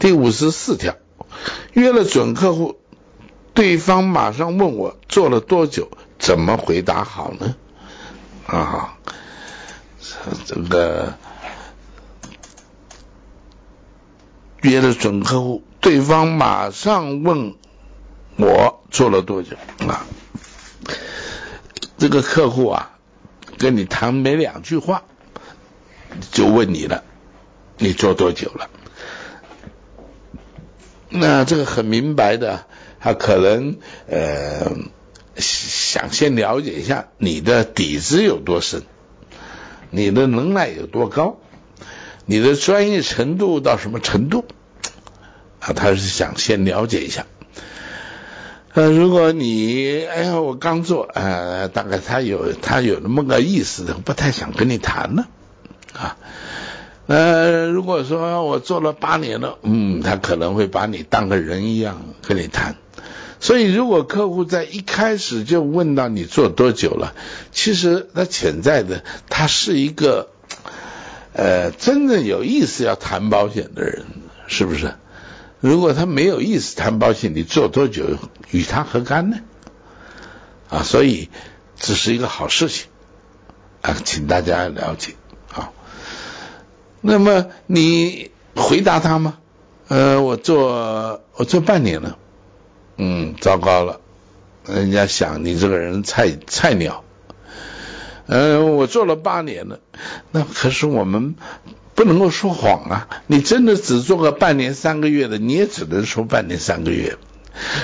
[0.00, 0.96] 第五十四条，
[1.74, 2.80] 约了准客户，
[3.52, 7.54] 对方马上问我做了多久，怎么回答好呢？
[8.46, 8.96] 啊，
[10.46, 11.12] 这个
[14.62, 17.56] 约了准客户，对方马上问
[18.36, 19.54] 我做了多久
[19.86, 20.06] 啊？
[21.98, 22.98] 这个客户啊，
[23.58, 25.02] 跟你谈没两句话，
[26.32, 27.04] 就问你了，
[27.76, 28.70] 你做多久了？
[31.10, 32.64] 那这个很明白的，
[33.00, 33.76] 他可能
[34.08, 34.70] 呃
[35.36, 38.82] 想先了解一下你的底子有多深，
[39.90, 41.38] 你的能耐有多高，
[42.26, 44.44] 你的专业程度到什么程度
[45.58, 45.72] 啊？
[45.74, 47.26] 他是想先了解一下。
[48.72, 55.26] 呃，如果你哎呀，我刚做，呃，大概他有他有那么个意思的，不太想跟你谈了
[55.92, 56.16] 啊。
[57.06, 62.76] 呃，如果说我做了八年了，嗯，他可能会把你当个人一样跟你谈。
[63.40, 67.14] 所以，如果客户在一开始就问到你做多久了，
[67.52, 70.28] 其实他潜在的他是一个
[71.32, 74.04] 呃真正有意思要谈保险的人，
[74.46, 74.94] 是不是？
[75.58, 78.04] 如果他没有意思谈保险，你做多久
[78.50, 79.38] 与他何干呢？
[80.68, 81.30] 啊，所以
[81.76, 82.86] 这是一个好事情
[83.80, 85.14] 啊，请大家了解。
[87.00, 89.38] 那么你回答他吗？
[89.88, 92.16] 呃，我做我做半年了，
[92.96, 94.00] 嗯，糟糕了，
[94.66, 97.02] 人家想你这个人菜菜鸟。
[98.26, 99.80] 嗯，我做了八年了，
[100.30, 101.34] 那可是我们
[101.96, 103.08] 不能够说谎啊！
[103.26, 107.16] 你真的只做个半年三个月的，你也只能说半年三个月。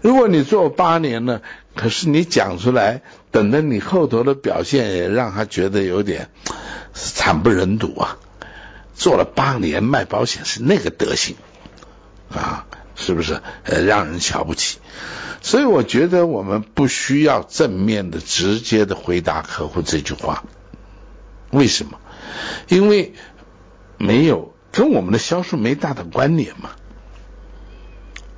[0.00, 1.42] 如果你做八年了，
[1.74, 6.28] 可是你讲出来，等着你后头的表现也让他觉得有点
[6.94, 8.18] 惨不忍睹啊！
[8.98, 11.36] 做了八年卖保险是那个德行
[12.34, 13.40] 啊，是不是？
[13.62, 14.78] 呃，让人瞧不起。
[15.40, 20.42] 所以我觉得我们不需要正面的、直接的回答客户这句话。
[21.50, 22.00] 为什么？
[22.66, 23.14] 因为
[23.98, 26.70] 没有跟我们的销售没大的关联嘛。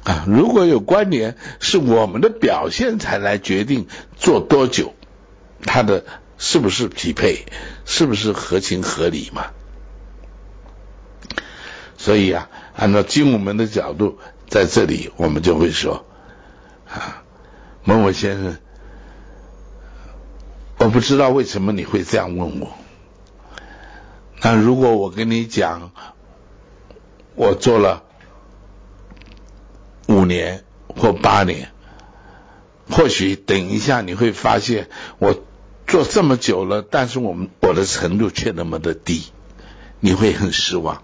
[0.04, 4.94] 啊，如果有关联，是我们的表现才来决定做多久，
[5.62, 6.04] 它的
[6.36, 7.46] 是不是匹配，
[7.86, 9.46] 是不是合情合理嘛？
[12.00, 14.18] 所以啊，按照精武门的角度，
[14.48, 16.06] 在这里我们就会说
[16.88, 17.22] 啊，
[17.84, 18.56] 某某先生，
[20.78, 22.72] 我不知道为什么你会这样问我。
[24.40, 25.92] 那如果我跟你讲，
[27.34, 28.04] 我做了
[30.08, 31.70] 五年或八年，
[32.90, 35.38] 或许等一下你会发现，我
[35.86, 39.26] 做这么久了，但是我们我的程度却那么的低，
[40.00, 41.02] 你会很失望。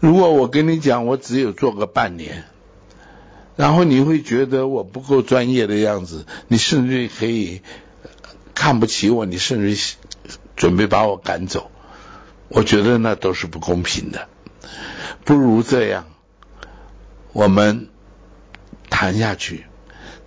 [0.00, 2.44] 如果我跟你讲，我只有做个半年，
[3.56, 7.62] 然后你会觉得我不够专业的样子，你甚至可以
[8.54, 9.96] 看不起我，你甚至
[10.56, 11.70] 准备把我赶走。
[12.48, 14.28] 我觉得那都是不公平的。
[15.24, 16.06] 不如这样，
[17.32, 17.88] 我们
[18.88, 19.66] 谈下去，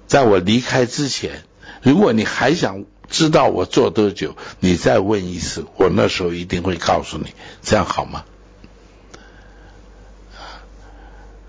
[0.05, 1.43] 在我离开之前，
[1.81, 7.33] 如果你还想知道我做多久，你再问一次，我那时候一定会告诉你，
[7.63, 8.25] 这样好吗？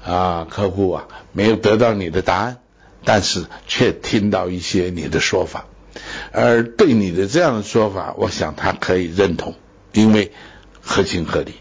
[0.04, 2.58] 啊，客户啊，没有得到你的答案，
[3.04, 5.66] 但是却听到一些你的说法，
[6.32, 9.54] 而对你的这样的说法，我想他可以认同，
[9.92, 10.32] 因为
[10.80, 11.54] 合情合理，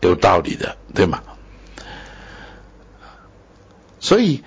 [0.00, 1.22] 有道理的，对吗？
[4.00, 4.44] 所以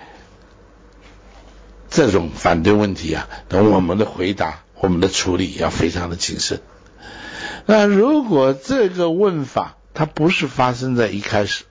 [1.90, 6.60] 这种反对问题啊，等我们的回答、我们的处理要非常的谨慎。
[7.66, 11.64] 那如果这个问法它不是发生在一开始，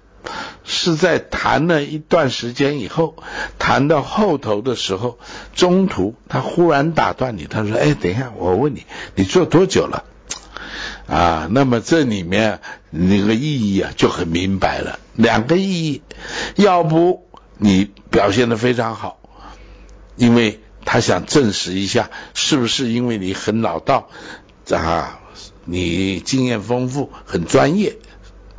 [0.64, 3.16] 是在谈了一段时间以后，
[3.60, 5.18] 谈到后头的时候，
[5.56, 8.86] 中途他忽然打断你，他说：“哎，等一下，我问你，
[9.16, 10.04] 你做多久了？”
[11.08, 16.02] 啊，那么这里面那个意义啊就很明白了，两个意义，
[16.56, 17.28] 要不
[17.58, 19.20] 你表现的非常好，
[20.16, 24.10] 因为他想证实一下是不是因为你很老道
[24.70, 25.20] 啊，
[25.66, 27.98] 你经验丰富，很专业，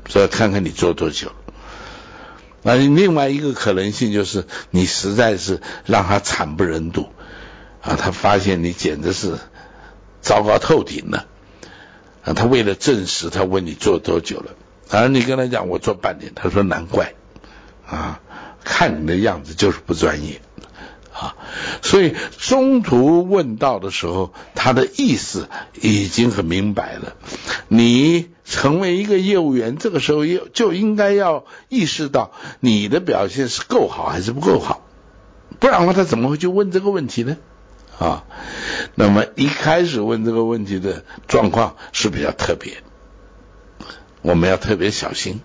[0.09, 1.33] 所以看看你做多久。
[2.63, 7.09] 那另外一个可能性就是，你实在是让他惨不忍睹
[7.81, 7.97] 啊！
[7.97, 9.37] 他发现你简直是
[10.21, 11.27] 糟糕透顶了
[12.25, 12.33] 啊！
[12.35, 14.53] 他为了证实，他问你做多久了，
[14.91, 17.15] 而你跟他讲我做半年，他说难怪
[17.85, 18.21] 啊，
[18.63, 20.41] 看你的样子就是不专业
[21.13, 21.35] 啊。
[21.83, 25.49] 所以中途问到的时候，他的意思
[25.81, 27.17] 已经很明白了。
[27.67, 34.83] 你成为一个业务员，这个时候就就应该要意识到你的表现是够好还是不够好，
[35.59, 37.39] 不然的话他怎么会去问这个问题呢？
[37.99, 38.25] 啊，
[38.95, 42.83] 那么一开始问这个问题的状况是比较特别，
[44.21, 45.41] 我们要特别小心。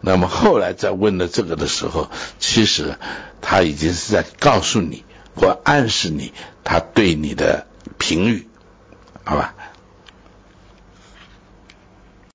[0.00, 2.08] 那么后来在问的这个的时候，
[2.38, 2.94] 其实
[3.40, 5.04] 他已经是在告诉你
[5.34, 6.32] 或暗示你
[6.62, 7.66] 他对你的
[7.98, 8.46] 评语，
[9.24, 9.56] 好吧？